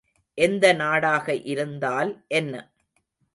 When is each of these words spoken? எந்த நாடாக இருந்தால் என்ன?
எந்த 0.37 0.73
நாடாக 0.73 1.35
இருந்தால் 1.45 2.11
என்ன? 2.31 2.53